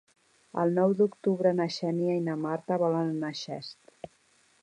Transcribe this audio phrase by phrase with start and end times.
[0.61, 4.13] El nou d'octubre na Xènia i na Marta volen anar a Xest.